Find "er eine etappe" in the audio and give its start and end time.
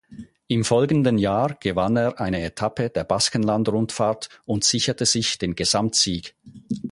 1.95-2.89